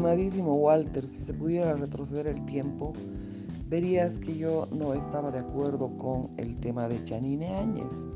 estimadísimo 0.00 0.54
Walter, 0.54 1.06
si 1.06 1.20
se 1.20 1.34
pudiera 1.34 1.74
retroceder 1.74 2.26
el 2.26 2.42
tiempo, 2.46 2.94
verías 3.68 4.18
que 4.18 4.34
yo 4.34 4.66
no 4.72 4.94
estaba 4.94 5.30
de 5.30 5.40
acuerdo 5.40 5.94
con 5.98 6.30
el 6.38 6.56
tema 6.56 6.88
de 6.88 7.04
Chanine 7.04 7.54
Áñez, 7.56 8.08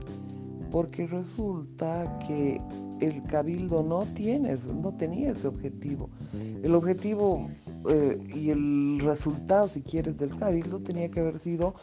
porque 0.70 1.06
resulta 1.06 2.18
que 2.26 2.58
el 3.02 3.22
cabildo 3.24 3.82
no 3.82 4.06
tiene, 4.14 4.56
no 4.80 4.94
tenía 4.94 5.32
ese 5.32 5.46
objetivo. 5.46 6.08
El 6.62 6.74
objetivo 6.74 7.48
eh, 7.90 8.18
y 8.34 8.48
el 8.48 9.00
resultado, 9.00 9.68
si 9.68 9.82
quieres, 9.82 10.16
del 10.16 10.34
cabildo 10.36 10.80
tenía 10.80 11.10
que 11.10 11.20
haber 11.20 11.38
sido 11.38 11.74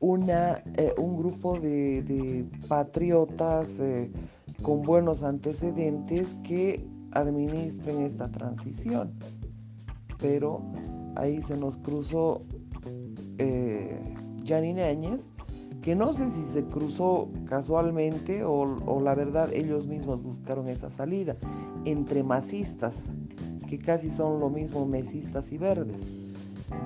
una, 0.00 0.62
eh, 0.76 0.92
un 0.98 1.16
grupo 1.16 1.58
de, 1.58 2.44
patriotas 2.68 3.80
eh, 3.80 4.10
con 4.60 4.82
buenos 4.82 5.22
antecedentes 5.22 6.36
que 6.44 6.86
administren 7.12 8.00
esta 8.00 8.30
transición. 8.30 9.14
Pero 10.18 10.62
ahí 11.16 11.42
se 11.42 11.56
nos 11.56 11.76
cruzó 11.76 12.42
eh, 13.38 14.14
Janine 14.44 14.84
Áñez, 14.84 15.32
que 15.82 15.94
no 15.94 16.12
sé 16.12 16.28
si 16.28 16.42
se 16.42 16.64
cruzó 16.64 17.28
casualmente 17.46 18.42
o, 18.44 19.00
la 19.00 19.14
verdad 19.14 19.52
ellos 19.52 19.86
mismos 19.86 20.22
buscaron 20.22 20.68
esa 20.68 20.90
salida 20.90 21.36
entre 21.84 22.22
masistas, 22.22 23.04
que 23.68 23.78
casi 23.78 24.10
son 24.10 24.40
lo 24.40 24.50
mismo 24.50 24.86
mesistas 24.86 25.52
y 25.52 25.58
verdes. 25.58 26.08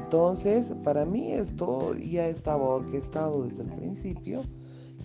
Entonces, 0.05 0.75
para 0.85 1.05
mí 1.05 1.33
esto 1.33 1.95
ya 1.95 2.27
estaba 2.27 2.65
orquestado 2.65 3.45
desde 3.45 3.63
el 3.63 3.71
principio. 3.71 4.43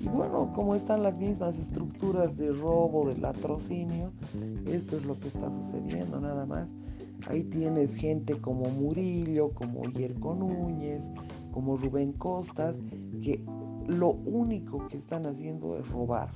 Y 0.01 0.09
bueno, 0.09 0.51
como 0.53 0.76
están 0.76 1.01
las 1.01 1.17
mismas 1.17 1.57
estructuras 1.57 2.35
de 2.35 2.51
robo, 2.51 3.07
de 3.07 3.17
latrocinio, 3.17 4.12
esto 4.65 4.98
es 4.98 5.05
lo 5.05 5.17
que 5.17 5.29
está 5.29 5.49
sucediendo 5.49 6.20
nada 6.20 6.45
más. 6.45 6.67
Ahí 7.27 7.43
tienes 7.43 7.95
gente 7.95 8.40
como 8.40 8.70
Murillo, 8.70 9.51
como 9.54 9.84
Yerko 9.91 10.35
Núñez, 10.35 11.09
como 11.51 11.77
Rubén 11.77 12.13
Costas, 12.13 12.84
que 13.21 13.43
lo 13.87 14.12
único 14.12 14.87
que 14.87 14.98
están 14.98 15.26
haciendo 15.26 15.77
es 15.77 15.90
robar. 15.90 16.32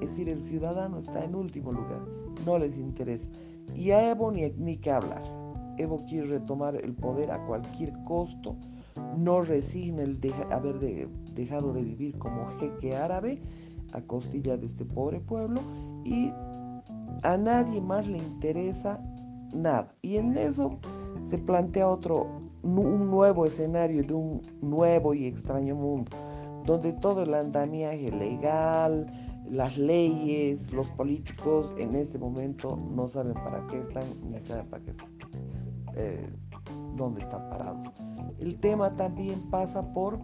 Es 0.00 0.08
decir, 0.08 0.28
el 0.28 0.42
ciudadano 0.42 0.98
está 0.98 1.24
en 1.24 1.34
último 1.34 1.72
lugar, 1.72 2.04
no 2.44 2.58
les 2.58 2.76
interesa. 2.76 3.30
Y 3.76 3.92
a 3.92 4.10
Evo 4.10 4.32
ni, 4.32 4.50
ni 4.50 4.76
que 4.76 4.90
hablar. 4.90 5.22
Evo 5.78 6.04
quiere 6.06 6.26
retomar 6.26 6.74
el 6.76 6.94
poder 6.94 7.30
a 7.30 7.44
cualquier 7.46 7.92
costo, 8.02 8.56
no 9.16 9.42
resigna 9.42 10.02
el 10.02 10.18
haber 10.50 10.78
dejado 11.34 11.72
de 11.72 11.84
vivir 11.84 12.18
como 12.18 12.46
jeque 12.58 12.94
árabe 12.94 13.40
a 13.92 14.02
costilla 14.02 14.56
de 14.56 14.66
este 14.66 14.84
pobre 14.84 15.20
pueblo 15.20 15.60
y 16.04 16.30
a 17.22 17.36
nadie 17.36 17.80
más 17.80 18.06
le 18.06 18.18
interesa 18.18 19.02
nada. 19.52 19.88
Y 20.02 20.16
en 20.16 20.36
eso 20.36 20.78
se 21.20 21.38
plantea 21.38 21.88
otro, 21.88 22.26
un 22.62 23.10
nuevo 23.10 23.46
escenario 23.46 24.02
de 24.02 24.14
un 24.14 24.42
nuevo 24.60 25.14
y 25.14 25.26
extraño 25.26 25.76
mundo, 25.76 26.10
donde 26.64 26.92
todo 26.92 27.22
el 27.22 27.34
andamiaje 27.34 28.10
legal, 28.10 29.06
las 29.50 29.76
leyes, 29.76 30.72
los 30.72 30.88
políticos 30.90 31.74
en 31.76 31.94
este 31.94 32.18
momento 32.18 32.76
no 32.90 33.08
saben 33.08 33.34
para 33.34 33.66
qué 33.66 33.78
están, 33.78 34.04
ni 34.30 34.40
saben 34.40 34.68
para 34.68 34.84
qué 34.84 34.92
eh, 35.96 36.30
dónde 36.96 37.22
están 37.22 37.48
parados. 37.50 37.92
El 38.38 38.58
tema 38.58 38.94
también 38.96 39.50
pasa 39.50 39.92
por 39.92 40.18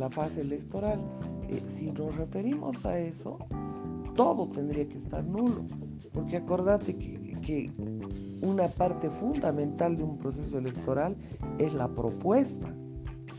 la 0.00 0.10
fase 0.10 0.40
electoral. 0.40 1.00
Eh, 1.48 1.62
si 1.66 1.90
nos 1.90 2.16
referimos 2.16 2.84
a 2.86 2.98
eso, 2.98 3.38
todo 4.16 4.48
tendría 4.48 4.88
que 4.88 4.98
estar 4.98 5.22
nulo. 5.24 5.64
Porque 6.12 6.36
acordate 6.36 6.96
que, 6.96 7.72
una 8.42 8.68
parte 8.68 9.10
fundamental 9.10 9.96
de 9.96 10.04
un 10.04 10.16
proceso 10.16 10.58
electoral 10.58 11.16
es 11.58 11.74
la 11.74 11.92
propuesta 11.92 12.72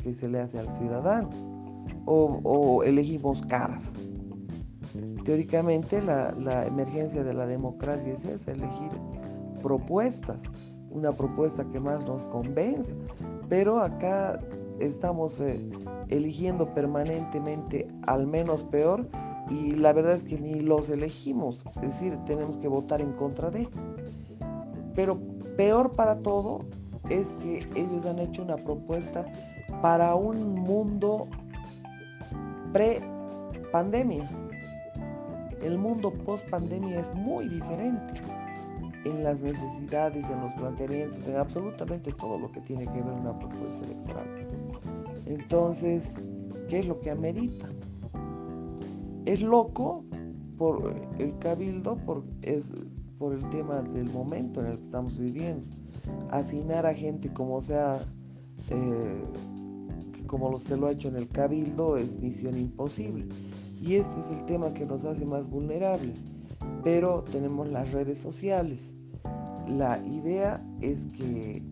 que 0.04 0.14
se 0.14 0.28
le 0.28 0.40
hace 0.40 0.60
al 0.60 0.72
ciudadano. 0.72 1.30
O, 2.06 2.84
elegimos 2.84 3.42
caras. 3.42 3.94
Teóricamente 5.24 6.02
la, 6.02 6.66
emergencia 6.66 7.24
de 7.24 7.34
la 7.34 7.48
democracia 7.48 8.14
es 8.14 8.26
esa, 8.26 8.52
elegir 8.52 8.92
propuestas, 9.62 10.44
una 10.90 11.14
propuesta 11.14 11.68
que 11.70 11.80
más 11.80 12.06
nos 12.06 12.24
convenza. 12.26 12.94
Pero 13.50 13.80
acá 13.80 14.40
estamos 14.80 15.40
eh, 15.40 15.62
eligiendo 16.10 16.74
permanentemente 16.74 17.88
al 18.08 18.28
menos 18.28 18.64
peor 18.66 19.08
y 19.52 19.72
la 19.72 19.92
verdad 19.92 20.14
es 20.14 20.24
que 20.24 20.40
ni 20.40 20.62
los 20.62 20.90
elegimos, 20.90 21.66
es 21.76 21.82
decir, 21.82 22.18
tenemos 22.26 22.58
que 22.58 22.70
votar 22.70 23.02
en 23.02 23.12
contra 23.12 23.52
de. 23.52 23.68
Pero 24.96 25.20
peor 25.58 25.92
para 25.92 26.20
todo 26.20 26.60
es 27.10 27.34
que 27.34 27.68
ellos 27.76 28.06
han 28.06 28.20
hecho 28.20 28.44
una 28.44 28.56
propuesta 28.56 29.26
para 29.82 30.16
un 30.16 30.54
mundo 30.54 31.28
pre-pandemia. 32.72 34.30
El 35.62 35.78
mundo 35.78 36.14
post-pandemia 36.26 37.00
es 37.00 37.14
muy 37.14 37.50
diferente 37.50 38.14
en 39.04 39.24
las 39.24 39.42
necesidades, 39.42 40.30
en 40.30 40.42
los 40.42 40.54
planteamientos, 40.54 41.28
en 41.28 41.36
absolutamente 41.36 42.14
todo 42.14 42.40
lo 42.40 42.52
que 42.54 42.62
tiene 42.62 42.86
que 42.86 43.02
ver 43.02 43.14
una 43.14 43.38
propuesta 43.38 43.84
electoral. 43.84 44.48
Entonces, 45.26 46.22
¿qué 46.70 46.80
es 46.80 46.86
lo 46.86 47.00
que 47.02 47.12
amerita? 47.12 47.68
Es 49.26 49.42
loco 49.42 50.04
por 50.58 50.96
el 51.20 51.38
cabildo, 51.40 51.98
por, 52.06 52.24
es, 52.42 52.72
por 53.18 53.34
el 53.34 53.48
tema 53.50 53.82
del 53.82 54.10
momento 54.12 54.62
en 54.62 54.68
el 54.68 54.78
que 54.78 54.86
estamos 54.86 55.18
viviendo. 55.18 55.66
Asignar 56.30 56.86
a 56.86 56.94
gente 56.94 57.32
como 57.32 57.62
sea, 57.62 58.00
eh, 58.70 59.22
como 60.28 60.58
se 60.58 60.78
lo 60.78 60.88
ha 60.88 60.92
hecho 60.92 61.10
en 61.10 61.16
el 61.18 61.28
cabildo, 61.28 61.98
es 61.98 62.18
misión 62.18 62.58
imposible. 62.58 63.28
Y 63.82 63.96
este 63.96 64.20
es 64.22 64.32
el 64.32 64.46
tema 64.46 64.74
que 64.74 64.86
nos 64.86 65.06
hace 65.06 65.26
más 65.26 65.50
vulnerables. 65.50 66.24
Pero 66.84 67.24
tenemos 67.24 67.68
las 67.68 67.92
redes 67.92 68.18
sociales. 68.18 68.94
La 69.68 70.02
idea 70.06 70.64
es 70.82 71.06
que 71.08 71.64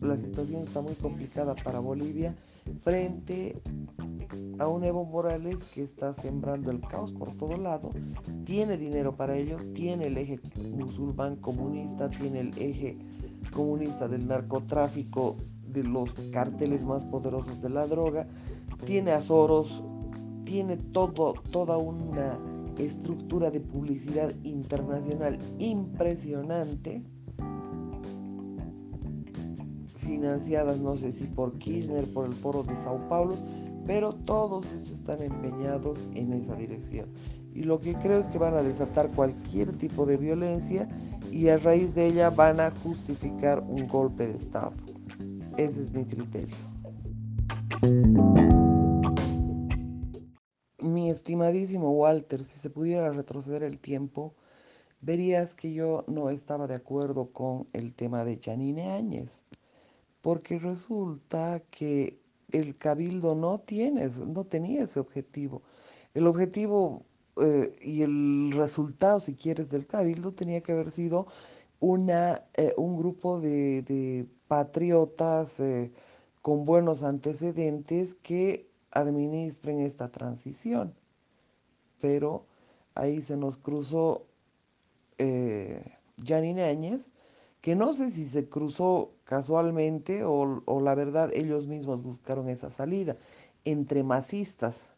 la 0.00 0.16
situación 0.16 0.62
está 0.62 0.80
muy 0.80 0.94
complicada 0.94 1.54
para 1.54 1.78
Bolivia 1.78 2.34
frente 2.78 3.60
a 4.60 4.68
un 4.68 4.84
Evo 4.84 5.06
Morales 5.06 5.56
que 5.74 5.82
está 5.82 6.12
sembrando 6.12 6.70
el 6.70 6.82
caos 6.82 7.12
por 7.12 7.34
todo 7.36 7.56
lado, 7.56 7.90
tiene 8.44 8.76
dinero 8.76 9.16
para 9.16 9.34
ello, 9.34 9.56
tiene 9.72 10.08
el 10.08 10.18
eje 10.18 10.38
musulmán 10.76 11.36
comunista, 11.36 12.10
tiene 12.10 12.40
el 12.40 12.58
eje 12.58 12.98
comunista 13.54 14.06
del 14.06 14.28
narcotráfico, 14.28 15.36
de 15.66 15.82
los 15.82 16.12
carteles 16.30 16.84
más 16.84 17.06
poderosos 17.06 17.62
de 17.62 17.70
la 17.70 17.86
droga, 17.86 18.28
tiene 18.84 19.12
Azoros, 19.12 19.82
tiene 20.44 20.76
todo, 20.76 21.34
toda 21.50 21.78
una 21.78 22.38
estructura 22.76 23.50
de 23.50 23.60
publicidad 23.60 24.34
internacional 24.42 25.38
impresionante, 25.58 27.02
financiadas 29.98 30.80
no 30.80 30.96
sé 30.96 31.12
si 31.12 31.28
por 31.28 31.56
Kirchner, 31.58 32.12
por 32.12 32.26
el 32.26 32.34
foro 32.34 32.62
de 32.62 32.76
Sao 32.76 33.08
Paulo, 33.08 33.36
pero 33.90 34.12
todos 34.12 34.64
ellos 34.66 34.92
están 34.92 35.20
empeñados 35.20 36.04
en 36.14 36.32
esa 36.32 36.54
dirección. 36.54 37.08
Y 37.52 37.64
lo 37.64 37.80
que 37.80 37.96
creo 37.96 38.20
es 38.20 38.28
que 38.28 38.38
van 38.38 38.54
a 38.54 38.62
desatar 38.62 39.10
cualquier 39.10 39.76
tipo 39.76 40.06
de 40.06 40.16
violencia 40.16 40.88
y 41.32 41.48
a 41.48 41.56
raíz 41.56 41.96
de 41.96 42.06
ella 42.06 42.30
van 42.30 42.60
a 42.60 42.70
justificar 42.70 43.58
un 43.66 43.88
golpe 43.88 44.28
de 44.28 44.34
Estado. 44.34 44.76
Ese 45.56 45.80
es 45.80 45.90
mi 45.90 46.04
criterio. 46.04 46.54
Mi 50.78 51.10
estimadísimo 51.10 51.90
Walter, 51.90 52.44
si 52.44 52.60
se 52.60 52.70
pudiera 52.70 53.10
retroceder 53.10 53.64
el 53.64 53.80
tiempo, 53.80 54.36
verías 55.00 55.56
que 55.56 55.72
yo 55.72 56.04
no 56.06 56.30
estaba 56.30 56.68
de 56.68 56.76
acuerdo 56.76 57.32
con 57.32 57.66
el 57.72 57.92
tema 57.92 58.24
de 58.24 58.38
Janine 58.40 58.92
Áñez, 58.92 59.44
porque 60.20 60.60
resulta 60.60 61.60
que 61.72 62.19
el 62.52 62.76
cabildo 62.76 63.34
no 63.34 63.60
tiene, 63.60 64.08
no 64.26 64.44
tenía 64.44 64.84
ese 64.84 65.00
objetivo. 65.00 65.62
El 66.14 66.26
objetivo 66.26 67.04
eh, 67.40 67.76
y 67.80 68.02
el 68.02 68.52
resultado, 68.52 69.20
si 69.20 69.34
quieres, 69.34 69.70
del 69.70 69.86
cabildo 69.86 70.32
tenía 70.32 70.60
que 70.62 70.72
haber 70.72 70.90
sido 70.90 71.26
una, 71.80 72.44
eh, 72.54 72.74
un 72.76 72.96
grupo 72.98 73.40
de, 73.40 74.26
patriotas 74.48 75.60
eh, 75.60 75.92
con 76.42 76.64
buenos 76.64 77.02
antecedentes 77.04 78.14
que 78.14 78.68
administren 78.90 79.80
esta 79.80 80.10
transición. 80.10 80.94
Pero 82.00 82.46
ahí 82.94 83.22
se 83.22 83.36
nos 83.36 83.56
cruzó 83.56 84.26
Janine 86.24 86.64
Áñez, 86.64 87.12
que 87.60 87.74
no 87.74 87.92
sé 87.94 88.10
si 88.10 88.24
se 88.24 88.48
cruzó 88.48 89.12
casualmente 89.24 90.24
o, 90.24 90.80
la 90.80 90.94
verdad 90.94 91.30
ellos 91.34 91.66
mismos 91.66 92.02
buscaron 92.02 92.48
esa 92.48 92.70
salida 92.70 93.16
entre 93.64 94.02
masistas, 94.02 94.90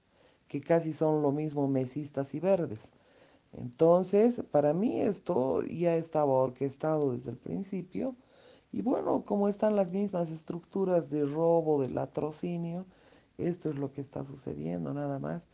que 0.49 0.61
casi 0.61 0.93
son 0.93 1.23
lo 1.23 1.33
mismo 1.33 1.67
mesistas 1.69 2.35
y 2.35 2.41
verdes. 2.41 2.93
Entonces, 3.53 4.43
para 4.51 4.75
mí 4.75 5.01
esto 5.01 5.63
ya 5.65 5.97
estaba 5.97 6.33
orquestado 6.33 7.13
desde 7.13 7.31
el 7.31 7.39
principio 7.39 8.17
y 8.73 8.83
bueno, 8.83 9.25
como 9.27 9.49
están 9.49 9.77
las 9.77 9.93
mismas 9.93 10.31
estructuras 10.31 11.11
de 11.11 11.27
robo, 11.27 11.83
de 11.83 11.89
latrocinio, 11.91 12.87
esto 13.39 13.71
es 13.71 13.77
lo 13.77 13.93
que 13.93 14.01
está 14.01 14.25
sucediendo 14.25 14.95
nada 14.95 15.19
más. 15.19 15.47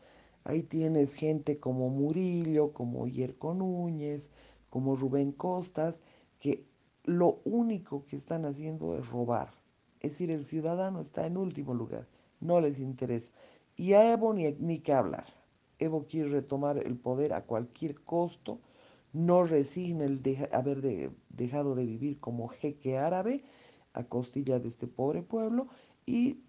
Ahí 0.44 0.62
tienes 0.62 1.14
gente 1.14 1.58
como 1.58 1.88
Murillo, 1.90 2.72
como 2.72 3.06
Yerko 3.08 3.54
Núñez, 3.54 4.30
como 4.70 4.94
Rubén 4.96 5.32
Costas, 5.32 6.02
que 6.40 6.67
lo 7.08 7.40
único 7.46 8.04
que 8.04 8.16
están 8.16 8.44
haciendo 8.44 8.94
es 8.98 9.08
robar. 9.08 9.50
Es 10.00 10.10
decir, 10.10 10.30
el 10.30 10.44
ciudadano 10.44 11.00
está 11.00 11.26
en 11.26 11.38
último 11.38 11.72
lugar, 11.72 12.06
no 12.38 12.60
les 12.60 12.78
interesa. 12.80 13.32
Y 13.76 13.94
a 13.94 14.12
Evo 14.12 14.34
ni, 14.34 14.52
ni 14.60 14.80
que 14.80 14.92
hablar. 14.92 15.24
Evo 15.78 16.06
quiere 16.06 16.28
retomar 16.28 16.76
el 16.76 16.98
poder 16.98 17.32
a 17.32 17.46
cualquier 17.46 18.02
costo, 18.02 18.60
no 19.14 19.44
resigna 19.44 20.04
el 20.04 20.20
haber 20.52 20.82
de, 20.82 21.10
dejado 21.30 21.74
de 21.74 21.86
vivir 21.86 22.20
como 22.20 22.48
jeque 22.48 22.98
árabe 22.98 23.42
a 23.94 24.04
costilla 24.04 24.58
de 24.58 24.68
este 24.68 24.86
pobre 24.86 25.22
pueblo 25.22 25.68
y 26.04 26.42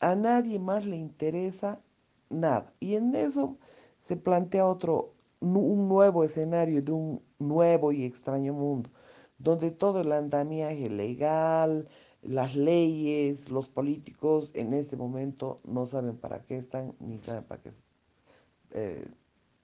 a 0.00 0.14
nadie 0.14 0.58
más 0.58 0.86
le 0.86 0.96
interesa 0.96 1.82
nada. 2.30 2.72
Y 2.80 2.94
en 2.94 3.14
eso 3.14 3.58
se 3.98 4.16
plantea 4.16 4.66
otro, 4.66 5.12
un 5.40 5.88
nuevo 5.88 6.24
escenario 6.24 6.80
de 6.80 6.92
un 6.92 7.22
nuevo 7.38 7.92
y 7.92 8.04
extraño 8.04 8.54
mundo, 8.54 8.88
donde 9.38 9.70
todo 9.70 10.00
el 10.00 10.12
andamiaje 10.12 10.88
legal, 10.88 11.88
las 12.22 12.56
leyes, 12.56 13.50
los 13.50 13.68
políticos 13.68 14.50
en 14.54 14.72
este 14.72 14.96
momento 14.96 15.60
no 15.64 15.86
saben 15.86 16.16
para 16.16 16.44
qué 16.44 16.56
están 16.56 16.94
ni 16.98 17.18
saben 17.18 17.44
para 17.44 17.62
qué, 17.62 17.70
eh, 18.70 19.06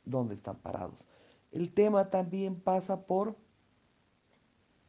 dónde 0.05 0.35
están 0.35 0.59
parados. 0.59 1.07
El 1.53 1.73
tema 1.73 2.11
también 2.11 2.61
pasa 2.61 3.07
por 3.07 3.37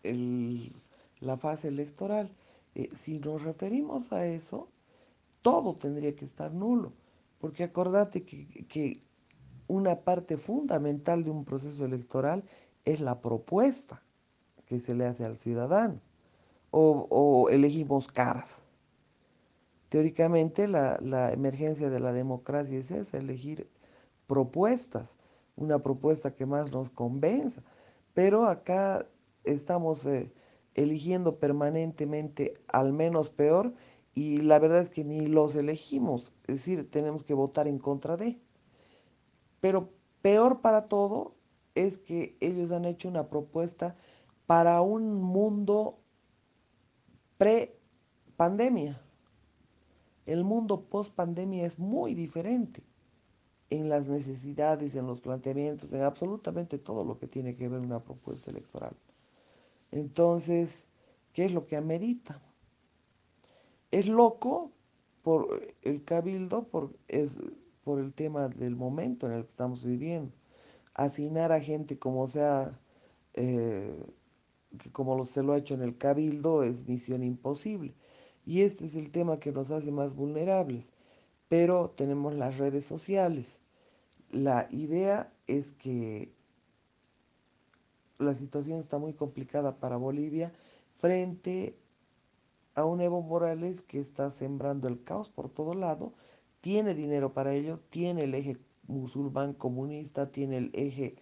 el, 0.03 0.73
la 1.19 1.37
fase 1.37 1.69
electoral. 1.69 2.35
Eh, 2.75 2.89
si 2.93 3.19
nos 3.19 3.43
referimos 3.43 4.11
a 4.11 4.25
eso, 4.25 4.69
todo 5.41 5.75
tendría 5.75 6.15
que 6.15 6.25
estar 6.25 6.53
nulo, 6.53 6.93
porque 7.39 7.63
acordate 7.63 8.23
que, 8.23 8.47
que 8.67 9.03
una 9.67 10.03
parte 10.03 10.37
fundamental 10.37 11.23
de 11.23 11.31
un 11.31 11.45
proceso 11.45 11.85
electoral 11.85 12.43
es 12.83 12.99
la 12.99 13.21
propuesta 13.21 14.03
que 14.71 14.79
se 14.79 14.95
le 14.95 15.05
hace 15.05 15.25
al 15.25 15.35
ciudadano, 15.35 15.99
o, 16.69 17.49
elegimos 17.51 18.07
caras. 18.07 18.63
Teóricamente 19.89 20.65
la, 20.69 20.97
la, 21.01 21.33
emergencia 21.33 21.89
de 21.89 21.99
la 21.99 22.13
democracia 22.13 22.79
es 22.79 22.89
esa, 22.89 23.17
elegir 23.17 23.69
propuestas, 24.27 25.17
una 25.57 25.79
propuesta 25.79 26.33
que 26.33 26.45
más 26.45 26.71
nos 26.71 26.89
convenza, 26.89 27.61
pero 28.13 28.45
acá 28.45 29.05
estamos 29.43 30.05
eh, 30.05 30.31
eligiendo 30.73 31.37
permanentemente 31.37 32.53
al 32.69 32.93
menos 32.93 33.29
peor 33.29 33.73
y 34.13 34.37
la 34.37 34.57
verdad 34.57 34.79
es 34.79 34.89
que 34.89 35.03
ni 35.03 35.25
los 35.25 35.53
elegimos, 35.55 36.33
es 36.47 36.55
decir, 36.55 36.89
tenemos 36.89 37.25
que 37.25 37.33
votar 37.33 37.67
en 37.67 37.77
contra 37.77 38.15
de. 38.15 38.39
Pero 39.59 39.89
peor 40.21 40.61
para 40.61 40.87
todo 40.87 41.35
es 41.75 41.97
que 41.97 42.37
ellos 42.39 42.71
han 42.71 42.85
hecho 42.85 43.09
una 43.09 43.29
propuesta 43.29 43.97
para 44.51 44.81
un 44.81 45.13
mundo 45.13 46.03
pre-pandemia. 47.37 49.01
El 50.25 50.43
mundo 50.43 50.89
post-pandemia 50.89 51.65
es 51.65 51.79
muy 51.79 52.15
diferente 52.15 52.83
en 53.69 53.87
las 53.87 54.09
necesidades, 54.09 54.95
en 54.95 55.07
los 55.07 55.21
planteamientos, 55.21 55.93
en 55.93 56.01
absolutamente 56.01 56.77
todo 56.77 57.05
lo 57.05 57.17
que 57.17 57.27
tiene 57.27 57.55
que 57.55 57.69
ver 57.69 57.79
una 57.79 58.03
propuesta 58.03 58.51
electoral. 58.51 58.93
Entonces, 59.89 60.85
¿qué 61.31 61.45
es 61.45 61.53
lo 61.53 61.65
que 61.65 61.77
amerita? 61.77 62.41
Es 63.89 64.09
loco 64.09 64.73
por 65.21 65.61
el 65.81 66.03
cabildo, 66.03 66.67
por, 66.67 66.93
es, 67.07 67.37
por 67.85 67.99
el 67.99 68.13
tema 68.13 68.49
del 68.49 68.75
momento 68.75 69.27
en 69.27 69.31
el 69.31 69.43
que 69.43 69.51
estamos 69.51 69.85
viviendo. 69.85 70.33
Asignar 70.93 71.53
a 71.53 71.61
gente 71.61 71.97
como 71.97 72.27
sea, 72.27 72.77
eh, 73.33 73.95
que 74.79 74.91
como 74.91 75.23
se 75.23 75.43
lo 75.43 75.53
ha 75.53 75.57
hecho 75.57 75.73
en 75.73 75.81
el 75.81 75.97
cabildo, 75.97 76.63
es 76.63 76.87
misión 76.87 77.23
imposible. 77.23 77.95
Y 78.45 78.61
este 78.61 78.85
es 78.85 78.95
el 78.95 79.11
tema 79.11 79.39
que 79.39 79.51
nos 79.51 79.71
hace 79.71 79.91
más 79.91 80.15
vulnerables. 80.15 80.93
Pero 81.47 81.89
tenemos 81.91 82.33
las 82.33 82.57
redes 82.57 82.85
sociales. 82.85 83.61
La 84.29 84.67
idea 84.71 85.33
es 85.47 85.73
que 85.73 86.33
la 88.17 88.33
situación 88.33 88.79
está 88.79 88.97
muy 88.97 89.13
complicada 89.13 89.79
para 89.79 89.97
Bolivia 89.97 90.53
frente 90.93 91.77
a 92.75 92.85
un 92.85 93.01
Evo 93.01 93.21
Morales 93.21 93.81
que 93.81 93.99
está 93.99 94.29
sembrando 94.29 94.87
el 94.87 95.03
caos 95.03 95.29
por 95.29 95.49
todo 95.49 95.73
lado, 95.73 96.13
tiene 96.61 96.93
dinero 96.93 97.33
para 97.33 97.53
ello, 97.53 97.79
tiene 97.89 98.23
el 98.23 98.35
eje 98.35 98.57
musulmán 98.87 99.53
comunista, 99.53 100.31
tiene 100.31 100.57
el 100.57 100.71
eje 100.73 101.15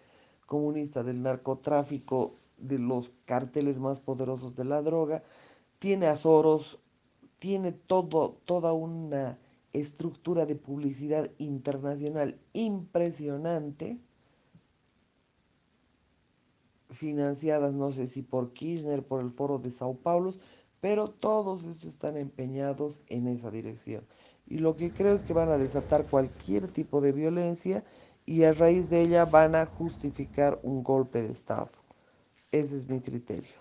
comunista 0.46 1.04
del 1.04 1.22
narcotráfico, 1.22 2.34
de 2.62 2.80
los 2.80 3.12
carteles 3.26 3.80
más 3.80 4.00
poderosos 4.00 4.56
de 4.56 4.66
la 4.66 4.82
droga, 4.82 5.24
tiene 5.80 6.08
a 6.08 6.16
Soros, 6.16 6.80
tiene 7.40 7.72
todo, 7.72 8.40
toda 8.46 8.74
una 8.74 9.40
estructura 9.74 10.46
de 10.46 10.56
publicidad 10.56 11.32
internacional 11.38 12.40
impresionante 12.54 14.00
financiadas 16.90 17.76
no 17.76 17.92
sé 17.92 18.08
si 18.08 18.22
por 18.22 18.54
Kirchner, 18.54 19.06
por 19.06 19.22
el 19.22 19.30
foro 19.30 19.60
de 19.60 19.72
Sao 19.72 19.96
Paulo, 19.96 20.34
pero 20.82 21.10
todos 21.10 21.64
estos 21.66 21.86
están 21.86 22.18
empeñados 22.18 23.02
en 23.08 23.28
esa 23.28 23.52
dirección. 23.52 24.06
Y 24.48 24.60
lo 24.60 24.76
que 24.76 24.92
creo 24.92 25.14
es 25.14 25.24
que 25.24 25.34
van 25.34 25.50
a 25.50 25.58
desatar 25.58 26.08
cualquier 26.08 26.68
tipo 26.68 27.02
de 27.02 27.12
violencia 27.12 27.84
y 28.26 28.44
a 28.44 28.54
raíz 28.54 28.90
de 28.90 29.02
ella 29.02 29.26
van 29.26 29.56
a 29.56 29.66
justificar 29.66 30.60
un 30.64 30.84
golpe 30.84 31.22
de 31.22 31.32
Estado. 31.32 31.70
Ese 32.52 32.78
es 32.78 32.90
mi 32.90 33.00
criterio. 33.00 33.60